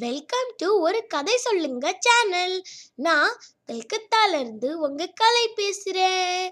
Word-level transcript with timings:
Welcome 0.00 0.50
to 0.56 0.66
ஒரு 0.80 1.06
கதை 1.06 1.36
சொல்லுங்க 1.36 1.86
சேனல் 1.98 2.62
நான் 2.94 3.32
கல்கத்தால 3.66 4.40
இருந்து 4.40 4.78
உங்க 4.80 5.06
கலை 5.06 5.44
பேசுறேன். 5.56 6.48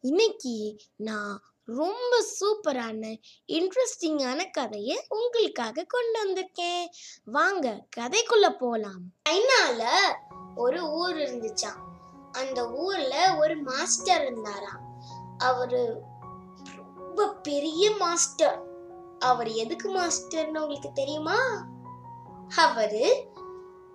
இன்னைக்கு 0.00 0.76
நான் 0.96 1.42
ரொம்ப 1.64 2.12
சூப்பரான 2.40 3.20
இன்ட்ரெஸ்டிங்கான 3.46 4.50
கதையை 4.50 5.06
உங்களுக்காக 5.08 5.86
கொண்டு 5.88 6.16
வந்திருக்கேன். 6.22 6.84
வாங்க 7.24 7.86
கதைக்குள்ள 7.96 8.48
போலாம். 8.58 9.02
சைனால 9.28 9.82
ஒரு 10.56 10.90
ஊர் 10.92 11.16
இருந்துச்சான் 11.16 11.80
அந்த 12.32 12.70
ஊர்ல 12.70 13.36
ஒரு 13.38 13.56
மாஸ்டர் 13.56 14.22
இருந்தாராம். 14.22 14.82
அவரு 15.38 16.00
ரொம்ப 16.76 17.32
பெரிய 17.42 17.90
மாஸ்டர் 17.90 18.58
அவர் 19.18 19.48
எதுக்கு 19.48 19.88
மாஸ்டர்னு 19.90 20.58
உங்களுக்கு 20.58 20.92
தெரியுமா? 20.92 21.38
அவர் 22.48 23.26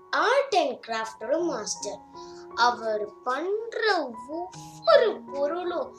ஆர்ட் 0.09 0.55
அண்ட் 0.55 0.85
கிராஃப்டோட 0.87 1.41
மாஸ்டர் 1.41 1.99
அவர் 2.55 3.21
பண்ற 3.23 4.11
ஒவ்வொரு 4.29 5.21
பொருளும் 5.21 5.95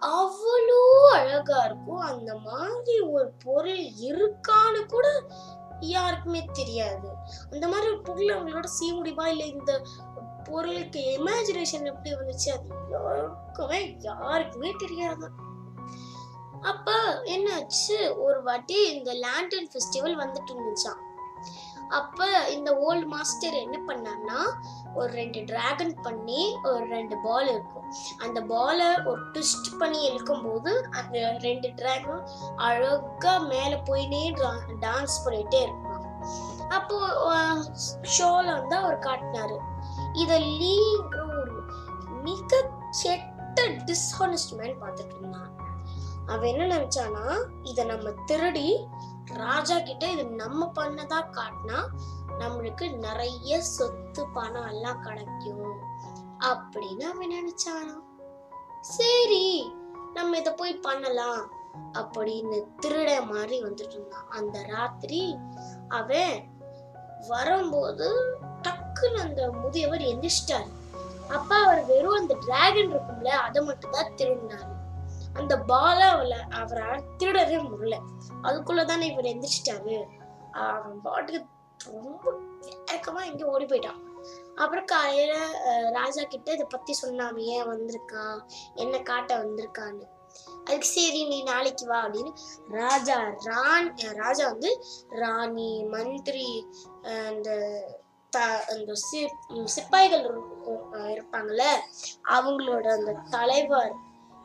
அவ்வளோ 0.00 1.06
அழகா 1.12 1.64
இருக்கும். 1.64 2.00
அந்த 2.00 2.34
மாதிரி 2.34 3.00
ஒரு 3.00 3.32
பொருள் 3.44 3.80
இருக்கான்னு 3.80 4.86
கூட 4.86 5.22
யாருக்குமே 5.80 6.48
தெரியாது. 6.52 7.08
அந்த 7.50 7.68
மாதிரி 7.68 7.88
ஒரு 7.88 8.02
பொருள் 8.02 8.26
அவங்களோட 8.26 8.64
செய்ய 8.64 8.94
முடியுமா? 8.94 9.28
இல்லை 9.28 9.48
இந்த 9.48 9.82
பொருளுக்கு 10.44 11.00
இமேஜினேஷன் 11.00 11.84
எப்படி 11.84 12.14
வந்துச்சு? 12.14 12.48
அது 12.48 12.68
யாருக்குமே 12.90 13.96
யாருக்குமே 13.98 14.74
தெரியாது. 14.78 15.28
அப்ப 16.60 16.92
என்னாச்சு? 17.24 18.18
ஒரு 18.18 18.42
வாட்டி 18.42 18.94
இந்த 18.94 19.12
லேண்டன் 19.12 19.68
ஃபெஸ்டிவல் 19.72 20.16
வந்துட்டு 20.22 20.52
இருந்துச்சான் 20.56 21.06
அப்ப 21.98 22.26
இந்த 22.56 22.70
ஓல்டு 22.86 23.06
மாஸ்டர் 23.06 23.56
என்ன 23.64 23.76
பண்ணார்னா 23.88 24.38
ஒரு 24.94 25.10
ரெண்டு 25.12 25.40
டிராகன் 25.50 25.94
பண்ணி 26.02 26.42
ஒரு 26.62 26.84
ரெண்டு 26.86 27.16
பால் 27.24 27.48
இருக்கும். 27.48 27.86
அந்த 28.18 28.38
பாலை 28.52 28.88
ஒரு 29.10 29.20
ட்விஸ்ட் 29.32 29.70
பண்ணி 29.78 30.00
இழுக்கும் 30.08 30.44
போது 30.46 30.72
அந்த 30.90 31.38
ரெண்டு 31.46 31.68
டிராகன் 31.80 32.22
அழகா 32.68 33.34
மேல 33.52 33.72
போயினே 33.88 34.22
டான்ஸ் 34.86 35.18
பண்ணிட்டே 35.26 35.60
இருக்கும் 35.66 36.04
அப்போ 36.78 36.96
ஷோல 38.14 38.46
வந்து 38.58 38.76
அவர் 38.76 39.04
காட்டினாரு. 39.08 39.58
இத 40.22 40.32
லீங்கிற 40.38 41.22
ஒரு 41.40 41.54
மிக 42.22 42.60
கெட்ட 43.02 43.68
டிஸ்ஹானஸ்ட் 43.88 44.56
மேன் 44.58 44.80
பார்த்துட்டு 44.82 45.16
இருந்தான். 45.18 45.52
அவன் 46.26 46.50
என்ன 46.52 46.64
நினைச்சானா 46.76 47.24
இதை 47.62 47.84
நம்ம 47.84 48.10
திருடி 48.26 48.68
ராஜா 49.34 49.78
கிட்ட 49.78 50.10
இது 50.10 50.24
நம்ம 50.24 50.72
பண்ணதா 50.74 51.18
காட்டினா 51.38 51.78
நம்மளுக்கு 52.38 52.96
நிறைய 52.96 53.60
சொத்து 53.62 54.28
பணம் 54.32 54.66
எல்லாம் 54.66 55.00
கிடைக்கும் 55.00 55.78
அப்படின்னு 56.46 57.00
அவன் 57.00 57.30
நினைச்சானா 57.30 57.96
சரி 58.80 59.72
நம்ம 60.14 60.36
இத 60.36 60.52
போய் 60.52 60.74
பண்ணலாம் 60.74 61.56
அப்படின்னு 61.92 62.58
திருட 62.80 63.26
மாதிரி 63.26 63.62
வந்துட்டு 63.62 63.90
இருந்தான். 63.90 64.28
அந்த 64.28 64.62
ராத்திரி 64.62 65.38
அவன் 65.88 66.50
வரும்போது 67.28 68.38
டக்குன்னு 68.62 69.22
அந்த 69.22 69.50
முதியவர் 69.50 70.00
எந்திரிச்சிட்டாரு. 70.00 70.68
அப்பா 71.28 71.56
அவர் 71.64 71.84
வெறும் 71.84 72.18
அந்த 72.18 72.34
டிராகன் 72.46 72.92
இருக்கும்ல 72.92 73.28
அதை 73.28 73.62
மட்டும் 73.62 73.90
தான் 73.90 74.14
திருடினாரு. 74.16 74.72
அந்த 75.38 75.58
பால 75.58 76.08
அவளை 76.08 76.38
அவரால் 76.50 77.04
திருடவே 77.18 77.56
முடியல 77.64 77.96
அதுக்குள்ளதானே 78.42 79.00
இவர் 79.00 79.24
எந்திரிச்சிட்டாரு. 79.24 80.04
அவன் 80.52 81.00
பாட்டுக்கு 81.00 81.46
ரொம்ப 81.92 82.32
இறக்கமா 82.92 83.22
இங்க 83.22 83.46
ஓடி 83.46 83.64
போயிட்டான். 83.64 84.00
அப்புறம் 84.54 84.84
காலையில 84.84 85.32
ராஜா 85.90 86.22
கிட்ட 86.22 86.52
இதை 86.52 86.66
பத்தி 86.68 86.96
சொன்னாம 87.02 87.36
ஏன் 87.36 87.64
வந்திருக்கான் 87.64 88.40
என்ன 88.74 88.98
காட்ட 88.98 89.38
வந்திருக்கான்னு. 89.38 90.06
அதுக்கு 90.64 90.86
சரி 90.86 91.28
நீ 91.28 91.42
நாளைக்கு 91.42 91.86
வா 91.86 92.06
அப்படின்னு 92.06 92.32
ராஜா 92.68 93.32
ராண் 93.44 93.96
ராஜா 93.96 94.46
வந்து 94.46 94.84
ராணி 95.08 95.84
மந்திரி 95.84 96.66
அந்த 97.02 97.48
த- 98.30 98.64
அந்த 98.68 98.92
சி- 99.04 99.64
சிப்பாய்கள் 99.64 100.24
இருப்பாங்கல்ல 100.92 101.62
அவங்களோட 102.28 102.86
அந்த 102.92 103.12
தலைவர் 103.30 103.94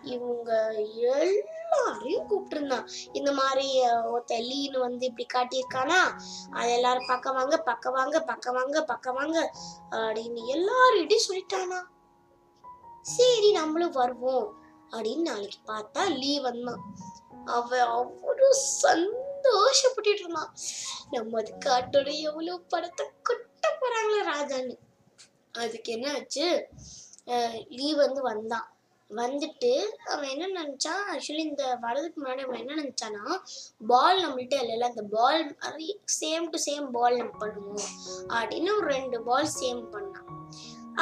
இவங்க 0.04 0.74
எல்லாரையும் 0.86 2.30
கூப்பிட்டுருந்தான். 2.30 2.90
இந்த 3.14 3.32
மாதிரி 3.32 3.82
அஹ், 3.82 4.12
ஒருத்த 4.14 4.80
வந்து 4.80 5.06
இப்படி 5.06 5.26
காட்டியிருக்கானா? 5.34 6.20
அது 6.52 6.74
எல்லாரும் 6.74 7.06
பக்கம் 7.08 7.36
வாங்க 7.36 7.58
பக்கம் 7.58 7.94
வாங்க 7.94 8.22
பக்கம் 8.22 8.56
வாங்க 8.56 8.84
பக்கம் 8.84 9.16
வாங்க 9.16 9.52
அப்படின்னு 9.92 10.42
எல்லார்கிட்டையும் 10.54 11.30
சொல்லிட்டானா. 11.30 11.82
சரி 13.02 13.52
நம்மளும் 13.52 13.92
வருவோம் 13.92 14.62
அப்படின்னு 14.90 15.22
நாளைக்கு 15.22 15.58
பார்த்தா 15.66 16.18
லீ 16.18 16.40
வந்தான். 16.40 16.96
அவ 17.46 17.78
அவ்வளோ 17.78 18.56
சந்தோஷப்பட்டு 18.82 20.08
இருந்தான். 20.08 20.56
நம்ம 21.12 21.40
அது 21.40 21.58
காட்டோட 21.66 22.20
எவ்வளவு 22.20 22.62
படத்தை 22.62 23.06
கொட்ட 23.30 23.68
போறாங்களே 23.82 24.28
ராஜான்னு. 24.36 24.78
அதுக்கு 25.52 25.92
என்ன 25.92 26.14
ஆச்சு? 26.14 26.68
அஹ் 27.26 27.68
லீ 27.68 27.94
வந்து 27.94 28.22
வந்தான். 28.22 28.73
வந்துட்டு 29.20 29.72
அவன் 30.14 30.30
என்ன 30.34 30.46
நினச்சா 30.60 30.94
ஆக்சுவலி 31.12 31.44
இந்த 31.50 31.64
வரதுக்கு 31.82 32.20
முன்னாடி 32.24 32.44
அவன் 32.46 32.62
என்ன 32.62 32.78
நினச்சான்னா 32.82 33.24
பால் 33.92 34.22
நம்மள்ட்ட 34.24 34.60
இல்லைல்ல 34.64 34.92
அந்த 34.92 35.04
ball 35.16 35.42
same 36.20 36.46
to 36.54 36.60
same 36.68 36.88
ball 36.98 37.20
நம்ம 37.22 37.34
பண்ணுவோம். 37.44 37.90
அப்படின்னு 38.38 38.72
ஒரு 38.78 38.88
ரெண்டு 38.96 39.20
பால் 39.30 39.50
சேம் 39.60 39.84
பண்ணான். 39.96 40.30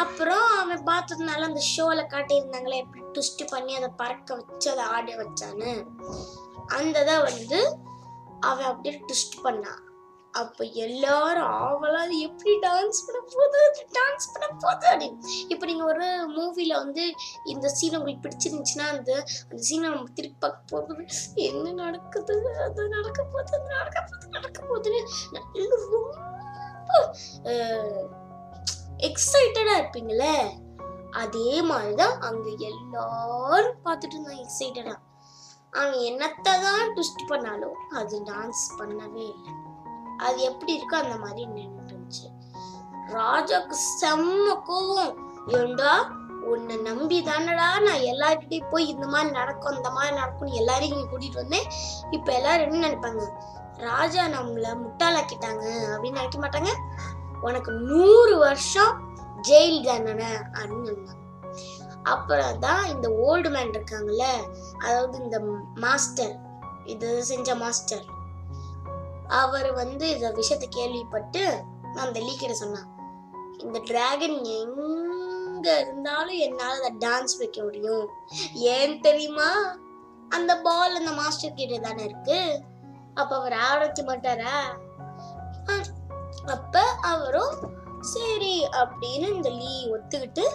அப்புறம் 0.03 0.47
அவன் 0.61 0.83
பார்த்ததுனால 0.89 1.47
அந்த 1.49 1.63
ஷோவில் 1.73 2.11
காட்டியிருந்தாங்களே 2.13 2.81
எப்படி 2.83 3.03
ட்விஸ்ட் 3.15 3.43
பண்ணி 3.49 3.75
அதை 3.75 3.89
பறக்க 4.01 4.35
வச்சு 4.35 4.69
அதை 4.73 4.83
ஆட 4.95 5.15
வச்சான்னு. 5.21 5.71
அந்த 6.79 6.97
இதை 7.05 7.17
வந்து 7.29 7.61
அவன் 8.49 8.69
அப்படியே 8.71 8.93
ட்விஸ்ட் 9.07 9.41
பண்ணான். 9.45 9.81
அப்போ 10.31 10.63
எல்லாரும் 10.63 11.47
ஆவலா 11.61 11.99
அது 12.01 12.19
எப்படி 12.19 12.51
டான்ஸ் 12.59 12.99
பண்ண 13.05 13.19
போகுது? 13.33 13.61
டான்ஸ் 13.91 14.27
பண்ண 14.33 14.47
போகுது 14.59 14.85
அப்படின்னு 14.87 15.17
இப்போ 15.47 15.65
நீங்கள் 15.65 15.85
ஒரு 15.85 16.05
மூவியில் 16.27 16.75
வந்து 16.75 17.15
இந்த 17.45 17.69
சீன் 17.69 17.95
உங்களுக்கு 17.95 18.23
பிடிச்சிருந்துச்சுன்னா 18.25 18.87
அந்த 18.89 19.11
அந்த 19.49 19.61
சீனை 19.69 19.79
நம்ம 19.79 20.09
திருப்பி 20.13 20.37
பார்க்க 20.39 20.71
போகுது 20.71 21.05
என்ன 21.35 21.71
நடக்குது? 21.71 22.35
அது 22.63 22.87
நடக்க 22.87 23.23
போகுது 23.23 23.55
அது 23.55 23.67
நடக்க 23.67 24.01
போகுது 24.01 24.29
நடக்க 24.29 24.61
போகுதுன்னு 24.61 25.01
நல்ல 25.31 25.75
ரொம்ப 25.75 26.07
எக்ஸைட்டடாக 28.99 29.79
இருப்பீங்களே 29.79 30.35
அதே 31.11 31.61
மாதிரிதான் 31.61 32.19
அங்கே 32.19 32.51
எல்லாரும் 32.57 33.81
பார்த்துட்டு 33.85 34.15
இருந்தாங்க 34.15 34.45
எக்ஸைட்டடாக 34.45 34.99
அவன் 35.71 35.99
என்னத்தை 36.09 36.53
தான் 36.61 36.93
ட்விஸ்ட் 36.95 37.27
பண்ணாலும் 37.27 37.75
அது 37.89 38.23
டான்ஸ் 38.23 38.63
பண்ணவே 38.79 39.25
இல்லை. 39.35 39.53
அது 40.25 40.39
எப்படி 40.41 40.71
இருக்கோ 40.77 40.95
அந்த 40.95 41.17
மாதிரி 41.17 41.45
நின்றுச்சு 41.55 42.25
ராஜாக்கு 43.13 43.75
செம்ம 44.01 44.47
கோவம். 44.67 45.15
ஏண்டா? 45.57 45.93
உன்னை 46.51 46.75
நம்பி 46.77 47.17
தானடா 47.21 47.67
நான் 47.79 48.05
எல்லார்கிட்டையும் 48.11 48.69
போய் 48.69 48.85
இந்த 48.85 49.05
மாதிரி 49.07 49.31
நடக்கும் 49.31 49.75
இந்த 49.75 49.89
மாதிரி 49.89 50.13
நடக்கும்னு 50.15 50.59
எல்லாரையும் 50.61 50.97
இங்கே 50.97 51.09
கூட்டிகிட்டு 51.11 51.41
வந்தேன். 51.41 51.67
இப்போ 52.11 52.31
எல்லாரும் 52.33 52.67
என்ன 52.67 52.87
நினைப்பாங்க? 52.87 53.25
ராஜா 53.77 54.23
நம்மளை 54.27 54.71
முட்டாளாக்கிட்டாங்க 54.83 55.65
அப்படின்னு 55.93 56.19
நினைக்க 56.19 56.39
மாட்டாங்க. 56.39 56.71
உனக்கு 57.41 57.71
நூறு 57.71 58.33
வருஷம் 58.37 58.93
ஜெயில் 59.41 59.83
தண்டனை 59.83 60.31
அப்படின்னு 60.53 60.87
சொன்னாங்க 60.87 61.19
அப்புறம் 62.03 62.59
தான் 62.59 62.83
இந்த 62.85 63.07
ஓல்டு 63.25 63.49
மேன் 63.49 63.73
இருக்காங்கல்ல 63.73 64.25
அதாவது 64.77 65.15
இந்த 65.23 65.37
மாஸ்டர் 65.75 66.33
இது 66.85 67.23
செஞ்ச 67.23 67.55
மாஸ்டர் 67.55 68.05
அவர் 69.31 69.73
வந்து 69.73 70.09
இந்த 70.09 70.31
விஷயத்தை 70.31 70.69
கேள்விப்பட்டு 70.69 71.43
நான் 71.83 72.07
அந்த 72.07 72.19
லீக்கிட்ட 72.19 72.51
சொன்னான் 72.51 72.89
இந்த 73.59 73.79
டிராகன் 73.79 74.37
எங்க 74.55 75.79
இருந்தாலும் 75.79 76.37
என்னால் 76.37 76.79
அதை 76.79 76.91
டான்ஸ் 76.99 77.37
வைக்க 77.37 77.63
முடியும். 77.63 78.05
ஏன் 78.53 79.01
தெரியுமா? 79.01 79.49
அந்த 80.29 80.57
பால் 80.57 80.95
அந்த 80.95 81.11
மாஸ்டர் 81.11 81.53
கிட்ட 81.53 81.77
தானே 81.77 82.03
இருக்கு. 82.03 82.39
அப்ப 83.13 83.35
அவர் 83.35 83.53
ஆரோக்கிய 83.53 84.05
மாட்டாரா? 84.07 84.55
அஹ், 85.65 85.89
அப்ப 86.45 86.75
அவரும் 87.03 87.55
சரி 88.01 88.65
அப்படின்னு 88.73 89.27
இந்த 89.33 89.49
லீ 89.49 89.91
ஒத்துக்கிட்டு 89.91 90.45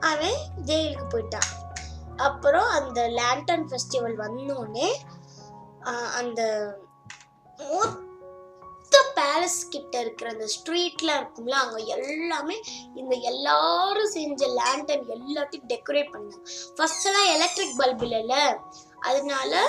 அவன் 0.00 0.38
ஜெயிலுக்கு 0.64 1.06
போயிட்டான். 1.10 1.50
அப்புறம் 2.16 2.68
அந்த 2.68 3.08
லேண்டன் 3.08 3.66
ஃபெஸ்டிவல் 3.70 4.16
வந்தோடனே 4.16 4.88
அந்த 6.12 6.40
மொத்த 8.94 9.20
பேலஸ் 9.20 9.60
கிட்ட 9.70 9.94
இருக்கிற 10.00 10.26
அந்த 10.30 10.46
ஸ்ட்ரீட்லாம் 10.54 11.18
இருக்கும்ல 11.20 11.54
அங்கே 11.60 11.84
எல்லாமே 11.94 12.56
இந்த 13.00 13.14
எல்லாரும் 13.30 14.10
செஞ்ச 14.14 14.48
லேண்டன் 14.58 15.02
எல்லாத்தையும் 15.16 15.68
டெக்கரேட் 15.72 16.12
பண்ணாங்க. 16.14 16.44
ஃபர்ஸ்ட் 16.76 17.08
எலக்ட்ரிக் 17.32 17.74
பல்ப் 17.80 18.04
இல்லைல்ல 18.06 18.36
அதனால 19.08 19.62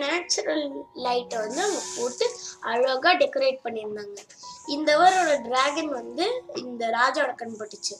நேச்சுரல் 0.00 0.64
லைட்டை 1.06 1.38
வந்து 1.44 1.62
அவங்க 1.66 1.82
போட்டு 1.96 2.26
அழகா 2.72 3.12
டெக்கரேட் 3.22 3.62
பண்ணியிருந்தாங்க. 3.66 4.18
இந்த 4.76 4.90
வாரோட 5.02 5.32
டிராகன் 5.46 5.92
வந்து 6.00 6.26
இந்த 6.64 6.84
ராஜாவோட 6.98 7.34
கண் 7.42 7.58
பட்டுச்சு. 7.60 7.96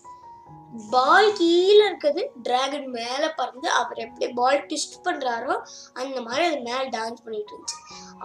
பால் 0.92 1.28
கீழே 1.38 1.82
இருக்கிறது 1.86 2.22
டிராகன் 2.46 2.88
மேலே 2.96 3.28
பறந்து 3.36 3.68
அவர் 3.80 4.02
எப்படி 4.04 4.26
பால் 4.38 4.64
ட்விஸ்ட் 4.68 4.96
பண்ணுறாரோ 5.06 5.54
அந்த 6.00 6.16
மாதிரி 6.26 6.44
அது 6.48 6.58
மேலே 6.68 6.84
டான்ஸ் 6.96 7.24
பண்ணிட்டு 7.24 7.52
இருந்துச்சு. 7.54 7.78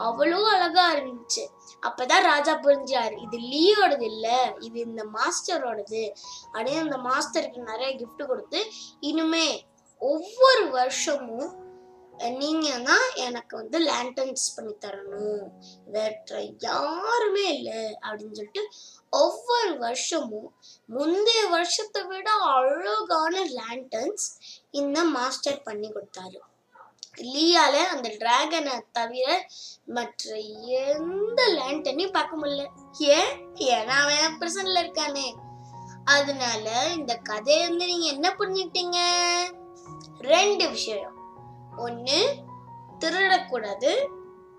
அவ்வளோ 0.07 0.39
அழகா 0.55 0.85
இருந்துச்சு. 0.95 1.43
அப்பதான் 1.87 2.27
ராஜா 2.31 2.53
புரிஞ்சார் 2.65 3.15
இது 3.25 3.37
லீயோடது 3.51 4.05
இல்லை 4.13 4.39
இது 4.59 4.77
இந்த 4.79 5.03
மாஸ்டரோடது. 5.17 6.03
அப்படின்னு 6.53 6.85
அந்த 6.87 6.99
மாஸ்டருக்கு 7.09 7.69
நிறைய 7.71 7.89
கிஃப்ட் 8.01 8.29
கொடுத்து 8.31 8.61
இனிமே 9.11 9.47
ஒவ்வொரு 10.01 10.65
வருஷமும் 10.77 11.49
நீங்கள் 12.39 12.81
தான் 12.87 13.05
எனக்கு 13.25 13.53
வந்து 13.59 13.77
லேண்டன்ஸ் 13.89 14.47
பண்ணி 14.55 14.73
தரணும். 14.85 15.43
வேற 15.93 16.41
யாருமே 16.67 17.45
இல்லை 17.57 17.83
அப்படின்னு 18.05 18.37
சொல்லிட்டு 18.39 18.63
ஒவ்வொரு 19.09 19.77
வருஷமும் 19.77 20.53
முந்தைய 20.85 21.45
வருஷத்தை 21.45 22.03
விட 22.03 22.31
அழகான 22.31 23.45
லேண்டன்ஸ் 23.45 24.39
இந்த 24.71 25.03
மாஸ்டர் 25.03 25.61
பண்ணி 25.61 25.91
கொடுத்தாரு. 25.91 26.37
லீயால 27.17 27.71
அந்த 27.71 28.09
டிராகனை 28.09 28.81
தவிர 28.91 29.47
மற்ற 29.85 30.35
எந்த 30.35 31.47
லேண்டனையும் 31.47 32.11
பார்க்க 32.11 32.37
முடியல. 32.37 32.67
ஏன்? 32.99 33.53
ஏன்னா 33.53 33.87
அவன் 33.87 34.37
பிரசன்ல 34.39 34.79
இருக்கானே. 34.79 35.33
அதனால 36.05 36.85
இந்த 36.95 37.15
கதையை 37.15 37.67
வந்து 37.67 37.85
நீங்க 37.85 38.05
என்ன 38.05 38.35
புரிஞ்சுக்கிட்டீங்க? 38.39 38.97
ரெண்டு 40.19 40.69
விஷயம். 40.69 41.17
ஒன்று 41.77 42.35
திருடக்கூடாது 42.99 44.07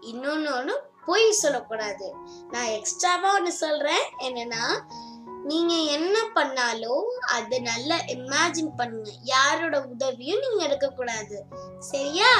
இன்னொன்று 0.00 0.54
ஒன்று 0.54 0.89
பொய் 1.10 1.40
சொல்லக்கூடாது. 1.42 2.08
நான் 2.50 2.72
எக்ஸ்ட்ராவா 2.78 3.30
ஒன்று 3.34 3.52
சொல்றேன். 3.64 4.06
என்னன்னா 4.28 4.64
நீங்க 5.50 5.74
என்ன 5.96 6.16
பண்ணாலும் 6.34 7.06
அது 7.36 7.56
நல்லா 7.68 7.96
இமேஜின் 8.14 8.72
பண்ணுங்க. 8.80 9.10
யாரோட 9.34 9.76
உதவியும் 9.92 10.42
நீங்க 10.44 10.60
எடுக்கக்கூடாது. 10.66 11.36
சரியா? 11.92 12.32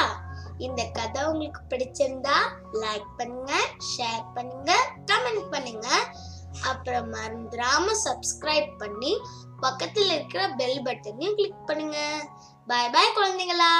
இந்த 0.66 0.82
கதை 0.98 1.20
உங்களுக்கு 1.24 1.60
பிடிச்சிருந்தா 1.68 2.38
லைக் 2.82 3.08
பண்ணுங்க 3.16 3.52
ஷேர் 3.90 4.24
பண்ணுங்க 4.34 4.72
கமெண்ட் 5.10 5.46
பண்ணுங்க. 5.54 5.88
அப்புறம் 6.70 7.08
மறந்துடாம 7.14 7.86
சப்ஸ்கிரைப் 8.06 8.70
பண்ணி 8.78 9.12
பக்கத்தில் 9.60 10.10
இருக்கிற 10.16 10.42
பெல் 10.60 10.82
பட்டனையும் 10.86 11.36
கிளிக் 11.38 11.66
பண்ணுங்க. 11.66 11.98
பாய் 12.68 12.90
பாய் 12.94 13.14
குழந்தைங்களா 13.16 13.72